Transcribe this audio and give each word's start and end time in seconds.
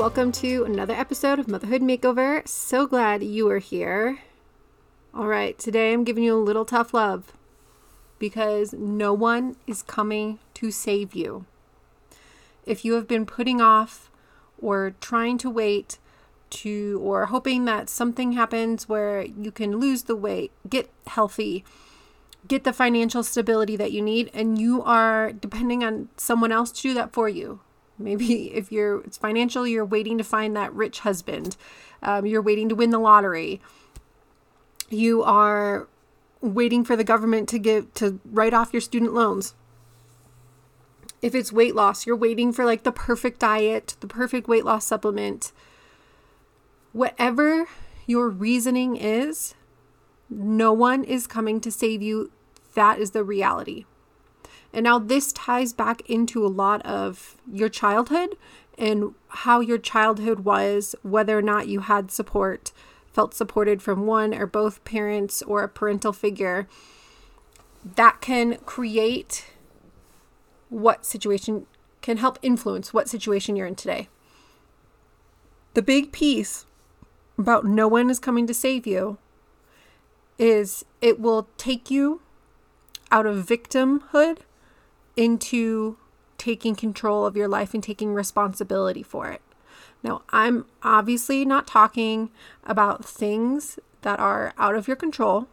Welcome 0.00 0.32
to 0.32 0.64
another 0.64 0.94
episode 0.94 1.38
of 1.38 1.46
Motherhood 1.46 1.82
Makeover. 1.82 2.48
So 2.48 2.86
glad 2.86 3.22
you 3.22 3.50
are 3.50 3.58
here. 3.58 4.20
All 5.12 5.26
right, 5.26 5.58
today 5.58 5.92
I'm 5.92 6.04
giving 6.04 6.24
you 6.24 6.34
a 6.34 6.40
little 6.40 6.64
tough 6.64 6.94
love 6.94 7.34
because 8.18 8.72
no 8.72 9.12
one 9.12 9.56
is 9.66 9.82
coming 9.82 10.38
to 10.54 10.70
save 10.70 11.12
you. 11.12 11.44
If 12.64 12.82
you 12.82 12.94
have 12.94 13.06
been 13.06 13.26
putting 13.26 13.60
off 13.60 14.10
or 14.58 14.94
trying 15.02 15.36
to 15.36 15.50
wait 15.50 15.98
to, 16.48 16.98
or 17.04 17.26
hoping 17.26 17.66
that 17.66 17.90
something 17.90 18.32
happens 18.32 18.88
where 18.88 19.20
you 19.20 19.52
can 19.52 19.76
lose 19.76 20.04
the 20.04 20.16
weight, 20.16 20.50
get 20.66 20.88
healthy, 21.08 21.62
get 22.48 22.64
the 22.64 22.72
financial 22.72 23.22
stability 23.22 23.76
that 23.76 23.92
you 23.92 24.00
need, 24.00 24.30
and 24.32 24.58
you 24.58 24.82
are 24.82 25.30
depending 25.30 25.84
on 25.84 26.08
someone 26.16 26.52
else 26.52 26.72
to 26.72 26.80
do 26.80 26.94
that 26.94 27.12
for 27.12 27.28
you. 27.28 27.60
Maybe 28.00 28.52
if 28.54 28.72
you're 28.72 29.00
it's 29.02 29.18
financial, 29.18 29.66
you're 29.66 29.84
waiting 29.84 30.18
to 30.18 30.24
find 30.24 30.56
that 30.56 30.72
rich 30.74 31.00
husband. 31.00 31.56
Um, 32.02 32.26
you're 32.26 32.42
waiting 32.42 32.68
to 32.70 32.74
win 32.74 32.90
the 32.90 32.98
lottery. 32.98 33.60
You 34.88 35.22
are 35.22 35.86
waiting 36.40 36.84
for 36.84 36.96
the 36.96 37.04
government 37.04 37.48
to 37.50 37.58
give 37.58 37.92
to 37.94 38.18
write 38.24 38.54
off 38.54 38.72
your 38.72 38.80
student 38.80 39.12
loans. 39.12 39.54
If 41.22 41.34
it's 41.34 41.52
weight 41.52 41.74
loss, 41.74 42.06
you're 42.06 42.16
waiting 42.16 42.52
for 42.52 42.64
like 42.64 42.82
the 42.82 42.92
perfect 42.92 43.40
diet, 43.40 43.96
the 44.00 44.06
perfect 44.06 44.48
weight 44.48 44.64
loss 44.64 44.86
supplement. 44.86 45.52
Whatever 46.92 47.66
your 48.06 48.30
reasoning 48.30 48.96
is, 48.96 49.54
no 50.30 50.72
one 50.72 51.04
is 51.04 51.26
coming 51.26 51.60
to 51.60 51.70
save 51.70 52.00
you. 52.00 52.32
That 52.74 52.98
is 52.98 53.10
the 53.10 53.22
reality. 53.22 53.84
And 54.72 54.84
now 54.84 54.98
this 54.98 55.32
ties 55.32 55.72
back 55.72 56.08
into 56.08 56.44
a 56.44 56.48
lot 56.48 56.84
of 56.86 57.36
your 57.50 57.68
childhood 57.68 58.36
and 58.78 59.14
how 59.28 59.60
your 59.60 59.78
childhood 59.78 60.40
was, 60.40 60.94
whether 61.02 61.36
or 61.36 61.42
not 61.42 61.68
you 61.68 61.80
had 61.80 62.10
support, 62.10 62.72
felt 63.12 63.34
supported 63.34 63.82
from 63.82 64.06
one 64.06 64.32
or 64.32 64.46
both 64.46 64.84
parents 64.84 65.42
or 65.42 65.62
a 65.62 65.68
parental 65.68 66.12
figure. 66.12 66.68
That 67.96 68.20
can 68.20 68.56
create 68.58 69.46
what 70.68 71.04
situation 71.04 71.66
can 72.00 72.16
help 72.16 72.38
influence 72.40 72.94
what 72.94 73.08
situation 73.08 73.56
you're 73.56 73.66
in 73.66 73.74
today. 73.74 74.08
The 75.74 75.82
big 75.82 76.12
piece 76.12 76.64
about 77.36 77.64
no 77.64 77.88
one 77.88 78.08
is 78.08 78.18
coming 78.18 78.46
to 78.46 78.54
save 78.54 78.86
you 78.86 79.18
is 80.38 80.84
it 81.02 81.20
will 81.20 81.48
take 81.58 81.90
you 81.90 82.22
out 83.10 83.26
of 83.26 83.44
victimhood 83.44 84.38
into 85.20 85.98
taking 86.38 86.74
control 86.74 87.26
of 87.26 87.36
your 87.36 87.46
life 87.46 87.74
and 87.74 87.82
taking 87.82 88.14
responsibility 88.14 89.02
for 89.02 89.28
it. 89.28 89.42
Now, 90.02 90.22
I'm 90.30 90.64
obviously 90.82 91.44
not 91.44 91.66
talking 91.66 92.30
about 92.64 93.04
things 93.04 93.78
that 94.00 94.18
are 94.18 94.54
out 94.56 94.74
of 94.74 94.88
your 94.88 94.96
control, 94.96 95.46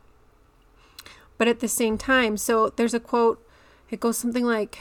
but 1.38 1.50
at 1.50 1.59
the 1.59 1.68
same 1.68 1.97
time, 1.97 2.38
so 2.38 2.69
there's 2.69 2.94
a 2.94 3.00
quote, 3.00 3.46
it 3.90 4.00
goes 4.00 4.18
something 4.18 4.46
like, 4.46 4.80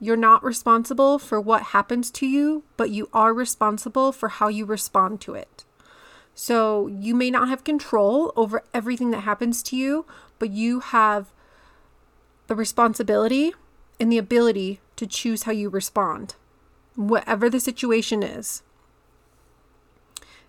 You're 0.00 0.16
not 0.16 0.42
responsible 0.42 1.20
for 1.20 1.40
what 1.40 1.62
happens 1.66 2.10
to 2.10 2.26
you, 2.26 2.64
but 2.76 2.90
you 2.90 3.08
are 3.12 3.32
responsible 3.32 4.10
for 4.10 4.28
how 4.28 4.48
you 4.48 4.64
respond 4.64 5.20
to 5.20 5.34
it. 5.34 5.64
So 6.34 6.88
you 6.88 7.14
may 7.14 7.30
not 7.30 7.48
have 7.48 7.62
control 7.62 8.32
over 8.34 8.64
everything 8.74 9.12
that 9.12 9.20
happens 9.20 9.62
to 9.64 9.76
you, 9.76 10.06
but 10.40 10.50
you 10.50 10.80
have 10.80 11.32
the 12.48 12.56
responsibility 12.56 13.54
and 14.02 14.10
the 14.10 14.18
ability 14.18 14.80
to 14.96 15.06
choose 15.06 15.44
how 15.44 15.52
you 15.52 15.68
respond, 15.68 16.34
whatever 16.96 17.48
the 17.48 17.60
situation 17.60 18.20
is. 18.20 18.64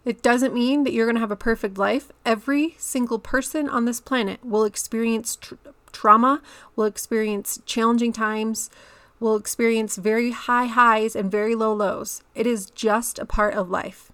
It 0.04 0.24
doesn't 0.24 0.56
mean 0.56 0.84
that 0.84 0.92
you're 0.92 1.06
going 1.06 1.18
to 1.18 1.22
have 1.22 1.30
a 1.30 1.36
perfect 1.36 1.78
life. 1.78 2.12
Every 2.26 2.74
single 2.80 3.20
person 3.20 3.70
on 3.70 3.86
this 3.86 4.02
planet 4.02 4.44
will 4.44 4.66
experience 4.66 5.36
tr- 5.36 5.54
trauma, 5.92 6.42
will 6.76 6.86
experience 6.86 7.60
challenging 7.68 8.12
times, 8.12 8.72
will 9.20 9.36
experience 9.36 9.98
very 9.98 10.32
high 10.32 10.66
highs 10.66 11.16
and 11.16 11.30
very 11.30 11.54
low 11.54 11.74
lows. 11.74 12.24
It 12.34 12.48
is 12.48 12.72
just 12.72 13.20
a 13.20 13.26
part 13.26 13.54
of 13.54 13.70
life. 13.70 14.12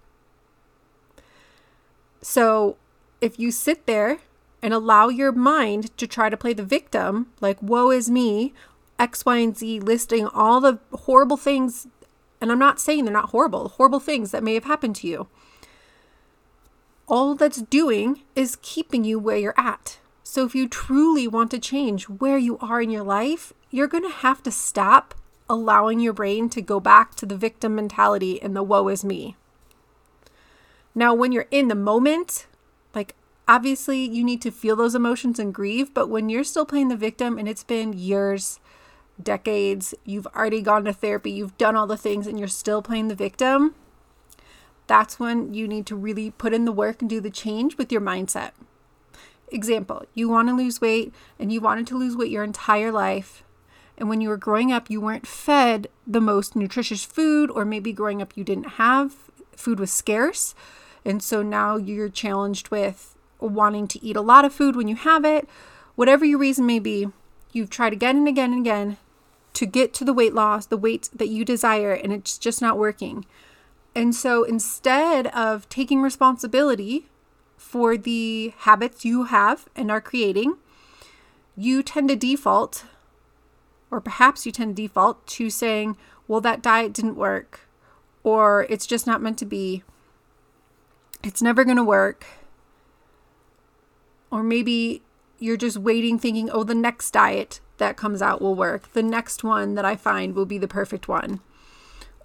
So, 2.20 2.76
if 3.22 3.38
you 3.38 3.50
sit 3.50 3.86
there 3.86 4.18
and 4.60 4.74
allow 4.74 5.08
your 5.08 5.32
mind 5.32 5.96
to 5.96 6.06
try 6.06 6.28
to 6.28 6.36
play 6.36 6.52
the 6.52 6.62
victim, 6.62 7.28
like, 7.40 7.62
woe 7.62 7.90
is 7.90 8.10
me, 8.10 8.52
X, 9.00 9.24
Y, 9.24 9.38
and 9.38 9.56
Z, 9.56 9.80
listing 9.80 10.26
all 10.28 10.60
the 10.60 10.78
horrible 10.92 11.36
things. 11.36 11.88
And 12.40 12.52
I'm 12.52 12.58
not 12.58 12.78
saying 12.78 13.04
they're 13.04 13.12
not 13.12 13.30
horrible, 13.30 13.70
horrible 13.70 14.00
things 14.00 14.30
that 14.30 14.44
may 14.44 14.54
have 14.54 14.64
happened 14.64 14.96
to 14.96 15.08
you. 15.08 15.28
All 17.08 17.34
that's 17.34 17.62
doing 17.62 18.22
is 18.36 18.58
keeping 18.62 19.02
you 19.02 19.18
where 19.18 19.38
you're 19.38 19.54
at. 19.58 19.98
So 20.22 20.44
if 20.44 20.54
you 20.54 20.68
truly 20.68 21.26
want 21.26 21.50
to 21.50 21.58
change 21.58 22.08
where 22.08 22.38
you 22.38 22.56
are 22.58 22.80
in 22.80 22.90
your 22.90 23.02
life, 23.02 23.52
you're 23.70 23.88
going 23.88 24.04
to 24.04 24.16
have 24.18 24.42
to 24.44 24.52
stop 24.52 25.14
allowing 25.48 25.98
your 25.98 26.12
brain 26.12 26.48
to 26.50 26.62
go 26.62 26.78
back 26.78 27.16
to 27.16 27.26
the 27.26 27.36
victim 27.36 27.74
mentality 27.74 28.40
and 28.40 28.54
the 28.54 28.62
woe 28.62 28.86
is 28.86 29.04
me. 29.04 29.34
Now, 30.94 31.14
when 31.14 31.32
you're 31.32 31.48
in 31.50 31.66
the 31.66 31.74
moment, 31.74 32.46
like 32.94 33.16
obviously 33.48 34.04
you 34.04 34.22
need 34.22 34.40
to 34.42 34.52
feel 34.52 34.76
those 34.76 34.94
emotions 34.94 35.40
and 35.40 35.52
grieve, 35.52 35.92
but 35.92 36.08
when 36.08 36.28
you're 36.28 36.44
still 36.44 36.64
playing 36.64 36.88
the 36.88 36.96
victim 36.96 37.36
and 37.36 37.48
it's 37.48 37.64
been 37.64 37.92
years, 37.92 38.60
decades, 39.24 39.94
you've 40.04 40.26
already 40.28 40.62
gone 40.62 40.84
to 40.84 40.92
therapy, 40.92 41.30
you've 41.30 41.58
done 41.58 41.76
all 41.76 41.86
the 41.86 41.96
things, 41.96 42.26
and 42.26 42.38
you're 42.38 42.48
still 42.48 42.82
playing 42.82 43.08
the 43.08 43.14
victim, 43.14 43.74
that's 44.90 45.20
when 45.20 45.54
you 45.54 45.68
need 45.68 45.86
to 45.86 45.94
really 45.94 46.32
put 46.32 46.52
in 46.52 46.64
the 46.64 46.72
work 46.72 47.00
and 47.00 47.08
do 47.08 47.20
the 47.20 47.30
change 47.30 47.78
with 47.78 47.92
your 47.92 48.00
mindset. 48.00 48.50
Example, 49.46 50.04
you 50.14 50.28
want 50.28 50.48
to 50.48 50.56
lose 50.56 50.80
weight 50.80 51.14
and 51.38 51.52
you 51.52 51.60
wanted 51.60 51.86
to 51.86 51.96
lose 51.96 52.16
weight 52.16 52.32
your 52.32 52.42
entire 52.42 52.90
life. 52.90 53.44
And 53.96 54.08
when 54.08 54.20
you 54.20 54.28
were 54.28 54.36
growing 54.36 54.72
up, 54.72 54.90
you 54.90 55.00
weren't 55.00 55.28
fed 55.28 55.86
the 56.08 56.20
most 56.20 56.56
nutritious 56.56 57.04
food, 57.04 57.52
or 57.52 57.64
maybe 57.64 57.92
growing 57.92 58.20
up 58.20 58.36
you 58.36 58.42
didn't 58.42 58.78
have 58.78 59.14
food 59.54 59.78
was 59.78 59.92
scarce. 59.92 60.56
And 61.04 61.22
so 61.22 61.40
now 61.40 61.76
you're 61.76 62.08
challenged 62.08 62.72
with 62.72 63.16
wanting 63.38 63.86
to 63.88 64.04
eat 64.04 64.16
a 64.16 64.20
lot 64.20 64.44
of 64.44 64.52
food 64.52 64.74
when 64.74 64.88
you 64.88 64.96
have 64.96 65.24
it. 65.24 65.48
Whatever 65.94 66.24
your 66.24 66.38
reason 66.40 66.66
may 66.66 66.80
be, 66.80 67.06
you've 67.52 67.70
tried 67.70 67.92
again 67.92 68.16
and 68.16 68.26
again 68.26 68.52
and 68.52 68.62
again 68.62 68.96
to 69.54 69.66
get 69.66 69.92
to 69.94 70.04
the 70.04 70.12
weight 70.12 70.34
loss, 70.34 70.66
the 70.66 70.76
weight 70.76 71.10
that 71.14 71.28
you 71.28 71.44
desire, 71.44 71.92
and 71.92 72.12
it's 72.12 72.38
just 72.38 72.62
not 72.62 72.78
working. 72.78 73.24
And 73.94 74.14
so 74.14 74.44
instead 74.44 75.26
of 75.28 75.68
taking 75.68 76.00
responsibility 76.00 77.08
for 77.56 77.96
the 77.96 78.54
habits 78.58 79.04
you 79.04 79.24
have 79.24 79.68
and 79.74 79.90
are 79.90 80.00
creating, 80.00 80.56
you 81.56 81.82
tend 81.82 82.08
to 82.08 82.16
default, 82.16 82.84
or 83.90 84.00
perhaps 84.00 84.46
you 84.46 84.52
tend 84.52 84.76
to 84.76 84.82
default 84.82 85.26
to 85.26 85.50
saying, 85.50 85.96
well, 86.28 86.40
that 86.40 86.62
diet 86.62 86.92
didn't 86.92 87.16
work, 87.16 87.68
or 88.22 88.66
it's 88.70 88.86
just 88.86 89.06
not 89.06 89.20
meant 89.20 89.38
to 89.38 89.44
be, 89.44 89.82
it's 91.24 91.42
never 91.42 91.64
going 91.64 91.76
to 91.76 91.84
work. 91.84 92.24
Or 94.30 94.44
maybe 94.44 95.02
you're 95.40 95.56
just 95.56 95.76
waiting, 95.76 96.18
thinking, 96.18 96.48
oh, 96.50 96.62
the 96.62 96.74
next 96.74 97.10
diet 97.10 97.60
that 97.80 97.96
comes 97.96 98.22
out 98.22 98.40
will 98.40 98.54
work. 98.54 98.92
The 98.92 99.02
next 99.02 99.42
one 99.42 99.74
that 99.74 99.84
I 99.84 99.96
find 99.96 100.34
will 100.34 100.46
be 100.46 100.58
the 100.58 100.68
perfect 100.68 101.08
one. 101.08 101.40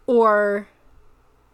Or 0.05 0.67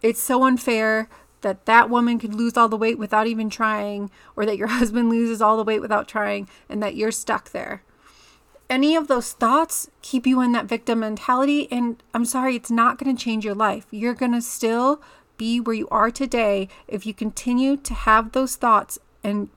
it's 0.02 0.22
so 0.22 0.44
unfair 0.44 1.08
that 1.42 1.66
that 1.66 1.90
woman 1.90 2.20
could 2.20 2.36
lose 2.36 2.58
all 2.58 2.70
the 2.70 2.78
weight 2.78 3.00
without 3.00 3.28
even 3.28 3.50
trying, 3.50 4.12
or 4.36 4.46
that 4.46 4.58
your 4.58 4.68
husband 4.80 5.10
loses 5.10 5.42
all 5.42 5.58
the 5.58 5.64
weight 5.64 5.82
without 5.82 6.08
trying, 6.08 6.50
and 6.68 6.84
that 6.84 6.96
you're 6.96 7.12
stuck 7.12 7.52
there. 7.52 7.84
Any 8.70 8.96
of 8.96 9.08
those 9.08 9.34
thoughts 9.34 9.90
keep 10.02 10.26
you 10.26 10.42
in 10.42 10.54
that 10.54 10.66
victim 10.66 11.00
mentality, 11.00 11.70
and 11.72 12.02
I'm 12.14 12.26
sorry, 12.26 12.56
it's 12.56 12.72
not 12.72 12.98
going 12.98 13.16
to 13.16 13.24
change 13.24 13.44
your 13.44 13.56
life. 13.56 13.86
You're 13.92 14.14
going 14.14 14.34
to 14.34 14.42
still 14.42 15.02
be 15.38 15.60
where 15.60 15.76
you 15.76 15.88
are 15.90 16.12
today 16.12 16.70
if 16.88 17.06
you 17.06 17.14
continue 17.14 17.76
to 17.76 17.94
have 17.94 18.32
those 18.32 18.56
thoughts 18.56 19.00
and 19.24 19.50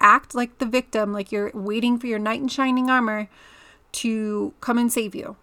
act 0.00 0.34
like 0.34 0.58
the 0.58 0.66
victim, 0.66 1.12
like 1.12 1.32
you're 1.32 1.50
waiting 1.54 1.98
for 1.98 2.06
your 2.06 2.18
knight 2.18 2.40
in 2.40 2.48
shining 2.48 2.88
armor 2.88 3.28
to 3.92 4.54
come 4.60 4.78
and 4.78 4.92
save 4.92 5.14
you. 5.14 5.36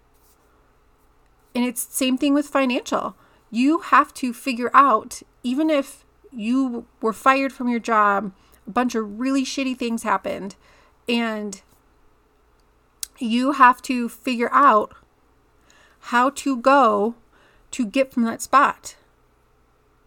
And 1.55 1.65
it's 1.65 1.81
same 1.95 2.17
thing 2.17 2.33
with 2.33 2.47
financial. 2.47 3.15
You 3.49 3.79
have 3.79 4.13
to 4.15 4.33
figure 4.33 4.69
out, 4.73 5.21
even 5.43 5.69
if 5.69 6.05
you 6.31 6.85
were 7.01 7.13
fired 7.13 7.53
from 7.53 7.69
your 7.69 7.79
job, 7.79 8.31
a 8.67 8.71
bunch 8.71 8.95
of 8.95 9.19
really 9.19 9.43
shitty 9.43 9.77
things 9.77 10.03
happened, 10.03 10.55
and 11.07 11.61
you 13.17 13.53
have 13.53 13.81
to 13.83 14.09
figure 14.09 14.49
out 14.51 14.93
how 15.99 16.29
to 16.29 16.57
go 16.57 17.15
to 17.71 17.85
get 17.85 18.13
from 18.13 18.23
that 18.23 18.41
spot 18.41 18.95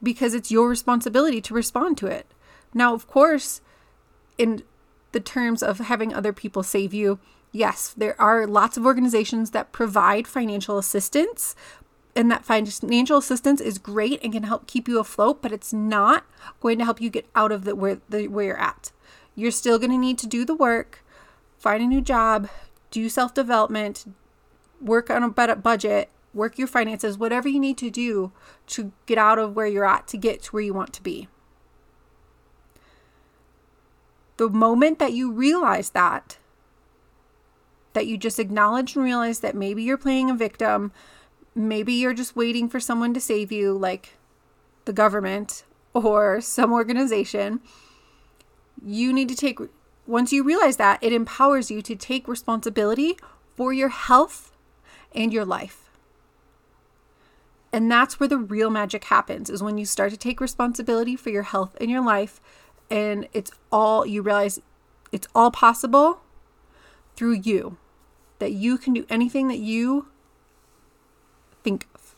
because 0.02 0.34
it's 0.34 0.50
your 0.50 0.68
responsibility 0.68 1.40
to 1.40 1.54
respond 1.54 1.98
to 1.98 2.06
it. 2.06 2.26
Now, 2.72 2.94
of 2.94 3.06
course, 3.06 3.60
in 4.38 4.62
the 5.12 5.20
terms 5.20 5.62
of 5.62 5.78
having 5.78 6.14
other 6.14 6.32
people 6.32 6.62
save 6.62 6.94
you, 6.94 7.18
yes, 7.52 7.94
there 7.96 8.20
are 8.20 8.46
lots 8.46 8.76
of 8.76 8.86
organizations 8.86 9.50
that 9.50 9.72
provide 9.72 10.26
financial 10.26 10.78
assistance, 10.78 11.54
and 12.16 12.30
that 12.30 12.44
financial 12.44 13.18
assistance 13.18 13.60
is 13.60 13.78
great 13.78 14.20
and 14.22 14.32
can 14.32 14.42
help 14.42 14.66
keep 14.66 14.88
you 14.88 14.98
afloat, 14.98 15.40
but 15.40 15.52
it's 15.52 15.72
not 15.72 16.24
going 16.60 16.78
to 16.78 16.84
help 16.84 17.00
you 17.00 17.08
get 17.10 17.26
out 17.34 17.52
of 17.52 17.64
the 17.64 17.74
where 17.74 18.00
the 18.08 18.26
where 18.28 18.46
you're 18.46 18.60
at. 18.60 18.92
You're 19.34 19.52
still 19.52 19.78
going 19.78 19.92
to 19.92 19.96
need 19.96 20.18
to 20.18 20.26
do 20.26 20.44
the 20.44 20.54
work, 20.54 21.04
find 21.56 21.82
a 21.82 21.86
new 21.86 22.00
job, 22.00 22.48
do 22.90 23.08
self-development, 23.08 24.12
work 24.80 25.08
on 25.08 25.22
a 25.22 25.28
better 25.28 25.54
budget, 25.54 26.10
work 26.34 26.58
your 26.58 26.66
finances, 26.66 27.16
whatever 27.16 27.48
you 27.48 27.60
need 27.60 27.78
to 27.78 27.90
do 27.90 28.32
to 28.66 28.92
get 29.06 29.18
out 29.18 29.38
of 29.38 29.54
where 29.54 29.66
you're 29.66 29.86
at 29.86 30.08
to 30.08 30.16
get 30.16 30.42
to 30.42 30.50
where 30.50 30.62
you 30.62 30.74
want 30.74 30.92
to 30.94 31.02
be. 31.02 31.28
The 34.36 34.48
moment 34.48 34.98
that 34.98 35.12
you 35.12 35.30
realize 35.30 35.90
that, 35.90 36.38
that 37.92 38.06
you 38.06 38.16
just 38.16 38.38
acknowledge 38.38 38.94
and 38.94 39.04
realize 39.04 39.40
that 39.40 39.54
maybe 39.54 39.82
you're 39.82 39.96
playing 39.96 40.30
a 40.30 40.34
victim, 40.34 40.92
maybe 41.54 41.92
you're 41.92 42.14
just 42.14 42.36
waiting 42.36 42.68
for 42.68 42.80
someone 42.80 43.14
to 43.14 43.20
save 43.20 43.50
you, 43.50 43.76
like 43.76 44.16
the 44.84 44.92
government 44.92 45.64
or 45.92 46.40
some 46.40 46.72
organization, 46.72 47.60
you 48.84 49.12
need 49.12 49.28
to 49.28 49.34
take, 49.34 49.58
once 50.06 50.32
you 50.32 50.42
realize 50.42 50.76
that, 50.76 51.02
it 51.02 51.12
empowers 51.12 51.70
you 51.70 51.82
to 51.82 51.96
take 51.96 52.28
responsibility 52.28 53.16
for 53.56 53.72
your 53.72 53.88
health 53.88 54.52
and 55.14 55.32
your 55.32 55.44
life. 55.44 55.90
And 57.72 57.90
that's 57.90 58.18
where 58.18 58.28
the 58.28 58.38
real 58.38 58.70
magic 58.70 59.04
happens 59.04 59.50
is 59.50 59.62
when 59.62 59.78
you 59.78 59.84
start 59.84 60.10
to 60.10 60.16
take 60.16 60.40
responsibility 60.40 61.16
for 61.16 61.30
your 61.30 61.44
health 61.44 61.76
and 61.80 61.90
your 61.90 62.04
life 62.04 62.40
and 62.90 63.28
it's 63.32 63.52
all 63.70 64.04
you 64.04 64.22
realize 64.22 64.60
it's 65.12 65.28
all 65.34 65.50
possible 65.50 66.20
through 67.20 67.32
you. 67.32 67.76
That 68.38 68.52
you 68.52 68.78
can 68.78 68.94
do 68.94 69.04
anything 69.10 69.48
that 69.48 69.58
you 69.58 70.08
think 71.62 71.86
of. 71.94 72.16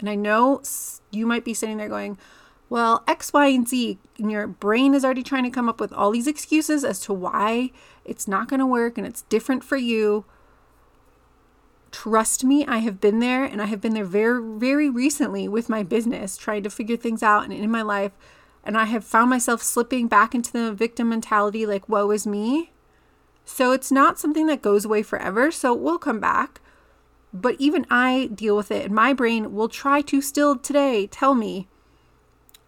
And 0.00 0.08
I 0.08 0.14
know 0.14 0.62
you 1.10 1.26
might 1.26 1.44
be 1.44 1.52
sitting 1.52 1.76
there 1.76 1.90
going, 1.90 2.16
well, 2.70 3.04
X, 3.06 3.30
Y, 3.34 3.46
and 3.48 3.68
Z, 3.68 3.98
and 4.16 4.30
your 4.30 4.46
brain 4.46 4.94
is 4.94 5.04
already 5.04 5.22
trying 5.22 5.44
to 5.44 5.50
come 5.50 5.68
up 5.68 5.80
with 5.80 5.92
all 5.92 6.10
these 6.10 6.26
excuses 6.26 6.82
as 6.82 6.98
to 7.00 7.12
why 7.12 7.72
it's 8.06 8.26
not 8.26 8.48
going 8.48 8.60
to 8.60 8.66
work 8.66 8.96
and 8.96 9.06
it's 9.06 9.20
different 9.22 9.62
for 9.62 9.76
you. 9.76 10.24
Trust 11.90 12.42
me, 12.42 12.64
I 12.64 12.78
have 12.78 13.02
been 13.02 13.18
there 13.18 13.44
and 13.44 13.60
I 13.60 13.66
have 13.66 13.82
been 13.82 13.92
there 13.92 14.06
very, 14.06 14.42
very 14.58 14.88
recently 14.88 15.46
with 15.46 15.68
my 15.68 15.82
business, 15.82 16.38
trying 16.38 16.62
to 16.62 16.70
figure 16.70 16.96
things 16.96 17.22
out 17.22 17.44
and 17.44 17.52
in 17.52 17.70
my 17.70 17.82
life. 17.82 18.12
And 18.64 18.78
I 18.78 18.86
have 18.86 19.04
found 19.04 19.28
myself 19.28 19.62
slipping 19.62 20.08
back 20.08 20.34
into 20.34 20.52
the 20.52 20.72
victim 20.72 21.10
mentality 21.10 21.66
like, 21.66 21.86
woe 21.86 22.10
is 22.12 22.26
me. 22.26 22.72
So 23.48 23.72
it's 23.72 23.90
not 23.90 24.18
something 24.18 24.46
that 24.48 24.60
goes 24.60 24.84
away 24.84 25.02
forever. 25.02 25.50
So 25.50 25.72
it 25.72 25.80
will 25.80 25.98
come 25.98 26.20
back. 26.20 26.60
But 27.32 27.56
even 27.58 27.86
I 27.90 28.28
deal 28.34 28.54
with 28.56 28.70
it, 28.70 28.84
and 28.84 28.94
my 28.94 29.14
brain 29.14 29.54
will 29.54 29.68
try 29.68 30.02
to 30.02 30.20
still 30.20 30.56
today 30.56 31.06
tell 31.06 31.34
me, 31.34 31.66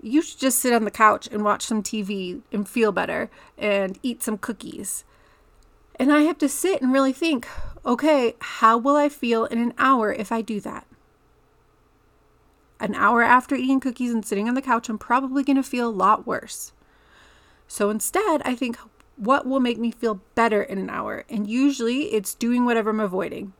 you 0.03 0.23
should 0.23 0.41
just 0.41 0.59
sit 0.59 0.73
on 0.73 0.85
the 0.85 0.91
couch 0.91 1.29
and 1.31 1.45
watch 1.45 1.63
some 1.63 1.83
TV 1.83 2.41
and 2.51 2.67
feel 2.67 2.93
better 2.93 3.31
and 3.59 3.99
eat 4.03 4.23
some 4.23 4.39
cookies. 4.39 5.05
And 5.97 6.11
I 6.11 6.23
have 6.23 6.39
to 6.39 6.49
sit 6.49 6.81
and 6.81 6.93
really 6.93 7.13
think, 7.13 7.47
okay, 7.85 8.35
how 8.41 8.79
will 8.79 8.97
I 8.97 9.11
feel 9.11 9.45
in 9.45 9.59
an 9.59 9.75
hour 9.77 10.13
if 10.13 10.33
I 10.33 10.41
do 10.41 10.61
that? 10.61 10.87
An 12.81 12.95
hour 12.95 13.23
after 13.23 13.55
eating 13.55 13.81
cookies 13.81 14.13
and 14.13 14.25
sitting 14.25 14.49
on 14.49 14.55
the 14.55 14.63
couch, 14.63 14.89
I'm 14.89 14.99
probably 14.99 15.43
going 15.43 15.57
to 15.57 15.63
feel 15.63 15.89
a 15.89 15.91
lot 15.91 16.27
worse. 16.27 16.73
So 17.69 17.91
instead, 17.91 18.41
I 18.45 18.55
think, 18.55 18.79
what 19.21 19.47
will 19.47 19.61
make 19.61 19.79
me 19.79 19.91
feel 19.91 20.21
better 20.35 20.63
in 20.63 20.79
an 20.79 20.91
hour? 20.91 21.25
And 21.29 21.47
usually 21.47 22.15
it's 22.15 22.35
doing 22.35 22.65
whatever 22.65 22.91
I'm 22.91 23.01
avoiding 23.01 23.53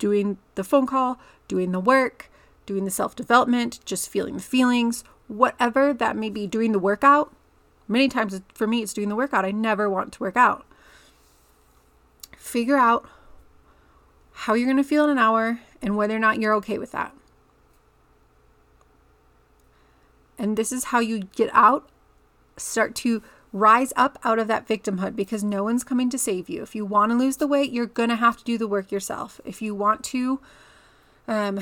doing 0.00 0.38
the 0.56 0.64
phone 0.64 0.86
call, 0.86 1.20
doing 1.46 1.70
the 1.70 1.78
work, 1.78 2.28
doing 2.66 2.84
the 2.84 2.90
self 2.90 3.14
development, 3.14 3.78
just 3.84 4.08
feeling 4.08 4.34
the 4.34 4.42
feelings, 4.42 5.04
whatever 5.28 5.94
that 5.94 6.16
may 6.16 6.30
be, 6.30 6.48
doing 6.48 6.72
the 6.72 6.80
workout. 6.80 7.32
Many 7.86 8.08
times 8.08 8.40
for 8.52 8.66
me, 8.66 8.82
it's 8.82 8.94
doing 8.94 9.08
the 9.08 9.16
workout. 9.16 9.44
I 9.44 9.52
never 9.52 9.88
want 9.88 10.12
to 10.14 10.20
work 10.20 10.36
out. 10.36 10.66
Figure 12.36 12.76
out 12.76 13.08
how 14.32 14.54
you're 14.54 14.66
going 14.66 14.76
to 14.76 14.84
feel 14.84 15.04
in 15.04 15.10
an 15.10 15.18
hour 15.18 15.60
and 15.82 15.96
whether 15.96 16.16
or 16.16 16.18
not 16.18 16.40
you're 16.40 16.54
okay 16.54 16.78
with 16.78 16.92
that. 16.92 17.14
And 20.38 20.56
this 20.56 20.72
is 20.72 20.84
how 20.84 21.00
you 21.00 21.20
get 21.36 21.50
out, 21.52 21.90
start 22.56 22.94
to 22.96 23.22
rise 23.52 23.92
up 23.96 24.18
out 24.24 24.38
of 24.38 24.48
that 24.48 24.68
victimhood 24.68 25.16
because 25.16 25.42
no 25.42 25.64
one's 25.64 25.84
coming 25.84 26.10
to 26.10 26.18
save 26.18 26.48
you. 26.48 26.62
If 26.62 26.74
you 26.74 26.84
want 26.84 27.10
to 27.10 27.18
lose 27.18 27.38
the 27.38 27.46
weight, 27.46 27.72
you're 27.72 27.86
going 27.86 28.08
to 28.08 28.16
have 28.16 28.36
to 28.36 28.44
do 28.44 28.56
the 28.56 28.68
work 28.68 28.92
yourself. 28.92 29.40
If 29.44 29.60
you 29.60 29.74
want 29.74 30.04
to 30.04 30.40
um, 31.26 31.60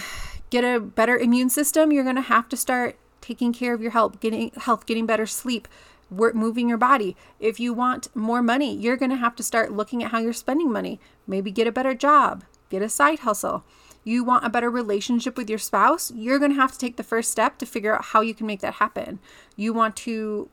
get 0.51 0.65
a 0.65 0.81
better 0.81 1.17
immune 1.17 1.51
system, 1.51 1.93
you're 1.93 2.05
going 2.05 2.17
to 2.17 2.23
have 2.23 2.49
to 2.51 2.57
start 2.57 2.99
taking 3.21 3.53
care 3.53 3.75
of 3.75 3.81
your 3.81 3.91
health, 3.91 4.21
getting 4.21 4.51
health, 4.57 4.87
getting 4.87 5.07
better 5.07 5.27
sleep, 5.27 5.69
work, 6.11 6.35
moving 6.35 6.69
your 6.69 6.79
body. 6.79 7.17
If 7.41 7.59
you 7.59 7.73
want 7.73 8.15
more 8.15 8.43
money, 8.43 8.75
you're 8.75 8.97
going 8.97 9.11
to 9.11 9.17
have 9.17 9.37
to 9.37 9.43
start 9.43 9.73
looking 9.73 10.03
at 10.03 10.11
how 10.11 10.19
you're 10.19 10.33
spending 10.33 10.71
money. 10.71 11.01
Maybe 11.27 11.51
get 11.51 11.67
a 11.67 11.73
better 11.73 11.95
job, 11.95 12.45
get 12.71 12.83
a 12.83 12.89
side 12.89 13.21
hustle. 13.21 13.65
You 14.05 14.25
want 14.25 14.47
a 14.47 14.51
better 14.51 14.71
relationship 14.71 15.37
with 15.37 15.51
your 15.51 15.59
spouse, 15.59 16.11
you're 16.15 16.39
going 16.39 16.53
to 16.53 16.61
have 16.61 16.73
to 16.73 16.79
take 16.79 16.97
the 16.97 17.03
first 17.03 17.31
step 17.31 17.59
to 17.59 17.67
figure 17.67 17.95
out 17.95 18.07
how 18.07 18.23
you 18.23 18.33
can 18.33 18.47
make 18.47 18.61
that 18.61 18.75
happen. 18.75 19.19
You 19.57 19.75
want 19.75 19.97
to 19.97 20.49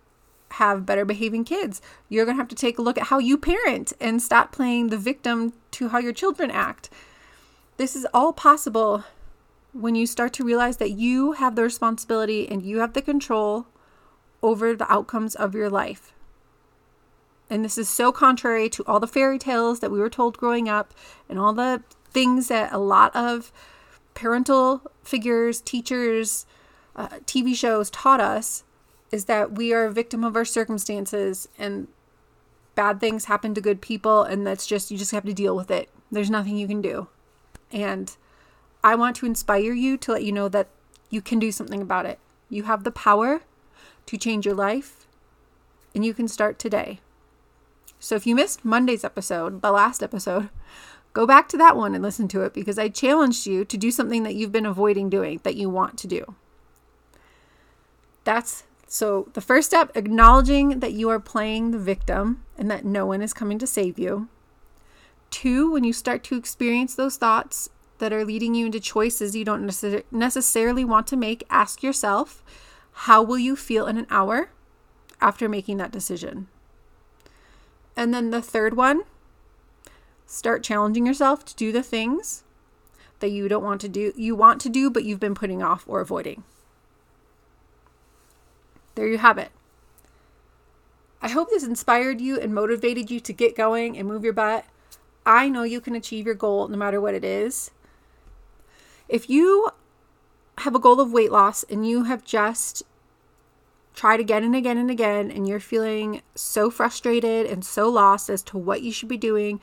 have 0.56 0.86
better 0.86 1.06
behaving 1.06 1.44
kids. 1.44 1.82
You're 2.10 2.26
going 2.26 2.38
to 2.38 2.42
have 2.42 2.50
to 2.50 2.56
take 2.56 2.78
a 2.78 2.82
look 2.82 2.98
at 2.98 3.08
how 3.08 3.20
you 3.20 3.38
parent 3.38 3.94
and 4.00 4.22
stop 4.22 4.52
playing 4.52 4.90
the 4.90 4.98
victim 4.98 5.54
to 5.72 5.90
how 5.90 6.00
your 6.00 6.14
children 6.14 6.52
act. 6.52 6.90
This 7.78 7.96
is 7.96 8.08
all 8.14 8.34
possible 8.34 9.04
when 9.74 9.96
you 9.96 10.08
start 10.08 10.32
to 10.34 10.46
realize 10.46 10.78
that 10.78 10.92
you 10.92 11.34
have 11.34 11.56
the 11.56 11.64
responsibility 11.64 12.48
and 12.48 12.64
you 12.64 12.80
have 12.80 12.94
the 12.94 13.02
control 13.02 13.68
over 14.42 14.76
the 14.76 14.92
outcomes 14.92 15.36
of 15.36 15.54
your 15.54 15.70
life. 15.70 16.14
And 17.50 17.64
this 17.64 17.78
is 17.78 17.90
so 17.90 18.12
contrary 18.12 18.70
to 18.70 18.84
all 18.86 19.00
the 19.00 19.08
fairy 19.08 19.38
tales 19.38 19.82
that 19.82 19.92
we 19.92 20.00
were 20.00 20.10
told 20.10 20.38
growing 20.38 20.70
up 20.70 20.94
and 21.30 21.38
all 21.38 21.54
the 21.54 21.84
things 22.12 22.48
that 22.48 22.72
a 22.72 22.78
lot 22.78 23.14
of 23.16 23.52
parental 24.14 24.82
figures, 25.04 25.62
teachers, 25.62 26.46
uh, 26.96 27.08
TV 27.26 27.54
shows 27.54 27.90
taught 27.90 28.22
us 28.22 28.64
is 29.12 29.26
that 29.26 29.54
we 29.54 29.74
are 29.74 29.86
a 29.86 29.92
victim 29.92 30.24
of 30.24 30.36
our 30.36 30.46
circumstances 30.46 31.48
and 31.58 31.88
bad 32.76 33.00
things 33.00 33.26
happen 33.26 33.54
to 33.54 33.62
good 33.62 33.82
people 33.82 34.24
and 34.24 34.46
that's 34.46 34.68
just 34.68 34.92
you 34.92 34.98
just 34.98 35.12
have 35.12 35.26
to 35.26 35.34
deal 35.34 35.56
with 35.56 35.72
it. 35.72 35.90
There's 36.12 36.30
nothing 36.30 36.58
you 36.58 36.68
can 36.68 36.82
do. 36.82 37.08
And 37.72 38.16
I 38.84 38.96
want 38.96 39.16
to 39.18 39.26
inspire 39.26 39.74
you 39.74 39.98
to 39.98 40.12
let 40.12 40.24
you 40.24 40.32
know 40.32 40.50
that 40.50 40.68
you 41.10 41.22
can 41.22 41.40
do 41.40 41.52
something 41.52 41.82
about 41.82 42.06
it. 42.06 42.20
You 42.50 42.64
have 42.64 42.84
the 42.84 42.92
power 42.92 43.42
to 44.06 44.18
change 44.18 44.46
your 44.46 44.56
life 44.56 45.08
and 45.94 46.06
you 46.06 46.14
can 46.14 46.28
start 46.28 46.60
today. 46.60 47.00
So 48.00 48.16
if 48.16 48.28
you 48.28 48.36
missed 48.36 48.66
Monday's 48.66 49.04
episode, 49.04 49.62
the 49.62 49.72
last 49.72 50.04
episode, 50.04 50.50
go 51.14 51.26
back 51.26 51.48
to 51.50 51.58
that 51.58 51.78
one 51.78 51.96
and 51.96 52.04
listen 52.04 52.28
to 52.30 52.42
it 52.42 52.54
because 52.54 52.78
I 52.78 52.90
challenged 52.90 53.48
you 53.48 53.66
to 53.66 53.78
do 53.78 53.90
something 53.90 54.24
that 54.24 54.36
you've 54.36 54.52
been 54.52 54.66
avoiding 54.66 55.10
doing 55.10 55.40
that 55.44 55.56
you 55.56 55.70
want 55.70 55.98
to 56.00 56.08
do. 56.08 56.36
That's 58.26 58.64
so, 58.88 59.30
the 59.34 59.42
first 59.42 59.68
step, 59.68 59.92
acknowledging 59.96 60.80
that 60.80 60.94
you 60.94 61.10
are 61.10 61.20
playing 61.20 61.72
the 61.72 61.80
victim 61.80 62.44
and 62.58 62.70
that 62.70 62.86
no 62.86 63.06
one 63.06 63.22
is 63.22 63.34
coming 63.34 63.58
to 63.60 63.68
save 63.68 63.98
you. 63.98 64.30
Two, 65.32 65.72
when 65.72 65.84
you 65.84 65.92
start 65.92 66.24
to 66.26 66.36
experience 66.36 66.96
those 66.96 67.18
thoughts 67.18 67.70
that 67.98 68.14
are 68.14 68.24
leading 68.24 68.54
you 68.54 68.68
into 68.68 68.80
choices 68.80 69.36
you 69.36 69.44
don't 69.44 69.66
necess- 69.66 70.04
necessarily 70.12 70.86
want 70.86 71.08
to 71.08 71.18
make, 71.18 71.44
ask 71.50 71.82
yourself, 71.82 72.44
how 72.92 73.24
will 73.24 73.40
you 73.40 73.56
feel 73.56 73.88
in 73.88 73.98
an 73.98 74.08
hour 74.10 74.52
after 75.20 75.50
making 75.50 75.78
that 75.78 75.92
decision? 75.92 76.48
And 77.98 78.14
then 78.14 78.30
the 78.30 78.42
third 78.42 78.76
one, 78.76 79.02
start 80.28 80.64
challenging 80.64 81.06
yourself 81.06 81.44
to 81.46 81.56
do 81.56 81.72
the 81.72 81.84
things 81.84 82.44
that 83.20 83.30
you 83.30 83.48
don't 83.48 83.64
want 83.64 83.82
to 83.82 83.90
do, 83.90 84.14
you 84.16 84.36
want 84.36 84.62
to 84.62 84.70
do, 84.70 84.92
but 84.92 85.06
you've 85.06 85.20
been 85.20 85.36
putting 85.36 85.64
off 85.64 85.86
or 85.88 86.02
avoiding 86.02 86.44
there 88.96 89.08
you 89.08 89.18
have 89.18 89.38
it. 89.38 89.52
I 91.22 91.30
hope 91.30 91.50
this 91.50 91.64
inspired 91.64 92.22
you 92.22 92.40
and 92.40 92.54
motivated 92.54 93.10
you 93.10 93.20
to 93.20 93.34
get 93.34 93.56
going 93.56 93.98
and 93.98 94.08
move 94.08 94.24
your 94.24 94.34
butt. 94.34 94.66
I 95.26 95.50
know 95.50 95.64
you 95.64 95.82
can 95.82 95.96
achieve 95.96 96.26
your 96.26 96.36
goal 96.36 96.68
no 96.68 96.78
matter 96.78 97.02
what 97.02 97.16
it 97.16 97.24
is. 97.24 97.72
If 99.10 99.30
you 99.30 99.70
have 100.60 100.76
a 100.76 100.80
goal 100.80 101.00
of 101.00 101.12
weight 101.12 101.32
loss 101.32 101.64
and 101.64 101.88
you 101.88 102.04
have 102.04 102.24
just 102.24 102.84
tried 103.94 104.20
again 104.20 104.44
and 104.44 104.56
again 104.56 104.78
and 104.78 104.92
again, 104.92 105.32
and 105.32 105.48
you're 105.48 105.60
feeling 105.60 106.22
so 106.36 106.70
frustrated 106.70 107.46
and 107.46 107.64
so 107.64 107.90
lost 107.90 108.30
as 108.30 108.44
to 108.44 108.58
what 108.58 108.82
you 108.82 108.92
should 108.92 109.10
be 109.10 109.18
doing, 109.18 109.60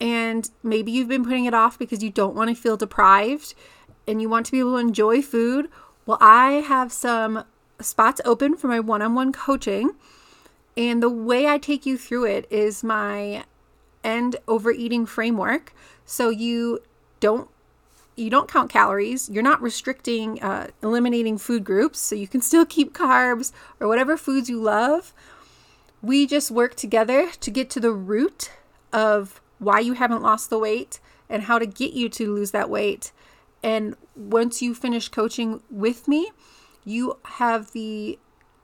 and 0.00 0.50
maybe 0.62 0.92
you've 0.92 1.08
been 1.08 1.24
putting 1.24 1.46
it 1.46 1.54
off 1.54 1.78
because 1.78 2.02
you 2.02 2.10
don't 2.10 2.34
want 2.34 2.50
to 2.50 2.60
feel 2.60 2.76
deprived 2.76 3.54
and 4.06 4.20
you 4.20 4.28
want 4.28 4.46
to 4.46 4.52
be 4.52 4.58
able 4.58 4.72
to 4.72 4.78
enjoy 4.78 5.22
food, 5.22 5.68
well, 6.06 6.18
I 6.20 6.54
have 6.66 6.92
some 6.92 7.44
spots 7.82 8.20
open 8.24 8.56
for 8.56 8.68
my 8.68 8.80
one 8.80 9.02
on 9.02 9.14
one 9.14 9.32
coaching. 9.32 9.92
And 10.76 11.02
the 11.02 11.10
way 11.10 11.46
I 11.46 11.58
take 11.58 11.84
you 11.84 11.98
through 11.98 12.24
it 12.26 12.46
is 12.50 12.82
my 12.82 13.44
end 14.02 14.36
overeating 14.48 15.06
framework. 15.06 15.74
So 16.04 16.30
you 16.30 16.80
don't 17.20 17.48
you 18.14 18.28
don't 18.28 18.48
count 18.48 18.70
calories. 18.70 19.30
You're 19.30 19.42
not 19.42 19.62
restricting, 19.62 20.42
uh, 20.42 20.68
eliminating 20.82 21.38
food 21.38 21.64
groups, 21.64 21.98
so 21.98 22.14
you 22.14 22.28
can 22.28 22.40
still 22.50 22.66
keep 22.66 22.92
carbs 22.92 23.52
or 23.80 23.88
whatever 23.88 24.16
foods 24.16 24.50
you 24.50 24.60
love. 24.60 25.14
We 26.02 26.26
just 26.26 26.50
work 26.50 26.74
together 26.74 27.30
to 27.30 27.50
get 27.50 27.70
to 27.70 27.80
the 27.80 27.92
root 27.92 28.50
of 28.92 29.40
why 29.58 29.80
you 29.80 29.94
haven't 29.94 30.22
lost 30.22 30.50
the 30.50 30.58
weight 30.58 31.00
and 31.28 31.44
how 31.44 31.58
to 31.58 31.66
get 31.66 31.92
you 31.92 32.08
to 32.10 32.34
lose 32.34 32.50
that 32.50 32.68
weight. 32.68 33.12
And 33.62 33.96
once 34.16 34.60
you 34.60 34.74
finish 34.74 35.08
coaching 35.08 35.62
with 35.70 36.08
me, 36.08 36.32
you 36.84 37.18
have 37.24 37.72
the 37.72 38.18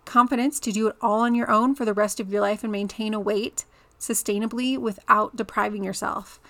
confidence 0.05 0.59
to 0.61 0.73
do 0.73 0.89
it 0.89 0.97
all 1.01 1.21
on 1.21 1.35
your 1.35 1.51
own 1.51 1.75
for 1.75 1.85
the 1.85 1.93
rest 1.93 2.19
of 2.19 2.31
your 2.31 2.41
life 2.41 2.63
and 2.63 2.73
maintain 2.73 3.15
a 3.15 3.21
weight 3.21 3.65
sustainably 4.01 4.79
without 4.79 5.37
depriving 5.37 5.85
yourself. 5.85 6.41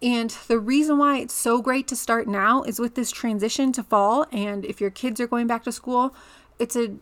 And 0.00 0.30
the 0.46 0.58
reason 0.58 0.98
why 0.98 1.18
it's 1.18 1.34
so 1.34 1.60
great 1.60 1.88
to 1.88 1.96
start 1.96 2.28
now 2.28 2.62
is 2.62 2.78
with 2.78 2.94
this 2.94 3.10
transition 3.10 3.72
to 3.72 3.82
fall 3.82 4.26
and 4.30 4.64
if 4.64 4.80
your 4.80 4.90
kids 4.90 5.20
are 5.20 5.26
going 5.26 5.46
back 5.46 5.64
to 5.64 5.72
school, 5.72 6.14
it's 6.58 6.76
an 6.76 7.00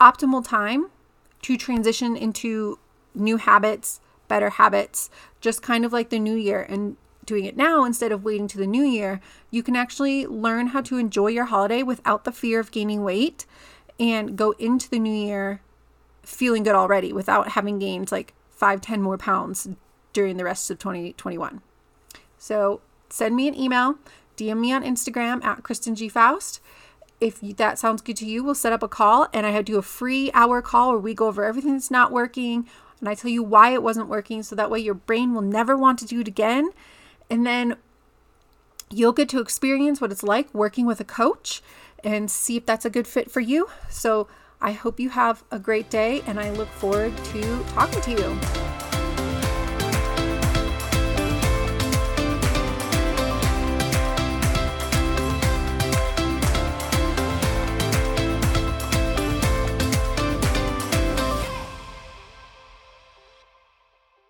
optimal 0.00 0.46
time 0.46 0.88
to 1.42 1.56
transition 1.56 2.16
into 2.16 2.78
new 3.14 3.36
habits, 3.36 4.00
better 4.28 4.50
habits, 4.50 5.10
just 5.40 5.62
kind 5.62 5.84
of 5.84 5.92
like 5.92 6.10
the 6.10 6.18
new 6.18 6.34
year 6.34 6.62
and 6.68 6.96
doing 7.28 7.44
it 7.44 7.56
now 7.56 7.84
instead 7.84 8.10
of 8.10 8.24
waiting 8.24 8.48
to 8.48 8.58
the 8.58 8.66
new 8.66 8.82
year, 8.82 9.20
you 9.50 9.62
can 9.62 9.76
actually 9.76 10.26
learn 10.26 10.68
how 10.68 10.80
to 10.80 10.98
enjoy 10.98 11.28
your 11.28 11.44
holiday 11.44 11.82
without 11.82 12.24
the 12.24 12.32
fear 12.32 12.58
of 12.58 12.72
gaining 12.72 13.04
weight 13.04 13.46
and 14.00 14.36
go 14.36 14.52
into 14.58 14.90
the 14.90 14.98
new 14.98 15.14
year 15.14 15.60
feeling 16.22 16.62
good 16.62 16.74
already 16.74 17.12
without 17.12 17.50
having 17.50 17.78
gained 17.78 18.10
like 18.10 18.34
five, 18.50 18.80
10 18.80 19.00
more 19.00 19.16
pounds 19.16 19.68
during 20.12 20.36
the 20.36 20.44
rest 20.44 20.70
of 20.70 20.78
2021. 20.78 21.60
So 22.38 22.80
send 23.08 23.36
me 23.36 23.46
an 23.46 23.54
email, 23.54 23.96
DM 24.36 24.60
me 24.60 24.72
on 24.72 24.82
Instagram 24.82 25.44
at 25.44 25.62
Kristen 25.62 25.94
G. 25.94 26.08
Faust. 26.08 26.60
If 27.20 27.40
that 27.40 27.78
sounds 27.78 28.02
good 28.02 28.16
to 28.18 28.26
you, 28.26 28.44
we'll 28.44 28.54
set 28.54 28.72
up 28.72 28.82
a 28.82 28.88
call 28.88 29.28
and 29.32 29.44
I 29.44 29.62
do 29.62 29.78
a 29.78 29.82
free 29.82 30.30
hour 30.34 30.62
call 30.62 30.90
where 30.90 30.98
we 30.98 31.14
go 31.14 31.26
over 31.26 31.44
everything 31.44 31.72
that's 31.72 31.90
not 31.90 32.12
working 32.12 32.66
and 33.00 33.08
I 33.08 33.14
tell 33.14 33.30
you 33.30 33.42
why 33.42 33.72
it 33.72 33.82
wasn't 33.82 34.08
working 34.08 34.42
so 34.42 34.56
that 34.56 34.70
way 34.70 34.80
your 34.80 34.94
brain 34.94 35.34
will 35.34 35.42
never 35.42 35.76
want 35.76 35.98
to 36.00 36.06
do 36.06 36.20
it 36.20 36.28
again. 36.28 36.70
And 37.30 37.46
then 37.46 37.76
you'll 38.90 39.12
get 39.12 39.28
to 39.30 39.40
experience 39.40 40.00
what 40.00 40.10
it's 40.10 40.22
like 40.22 40.52
working 40.54 40.86
with 40.86 41.00
a 41.00 41.04
coach 41.04 41.62
and 42.02 42.30
see 42.30 42.56
if 42.56 42.66
that's 42.66 42.84
a 42.84 42.90
good 42.90 43.06
fit 43.06 43.30
for 43.30 43.40
you. 43.40 43.68
So 43.90 44.28
I 44.60 44.72
hope 44.72 44.98
you 44.98 45.10
have 45.10 45.44
a 45.50 45.58
great 45.58 45.90
day 45.90 46.22
and 46.26 46.40
I 46.40 46.50
look 46.50 46.68
forward 46.68 47.16
to 47.16 47.64
talking 47.64 48.00
to 48.00 48.10
you. 48.10 48.87